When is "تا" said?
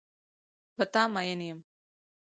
0.93-1.03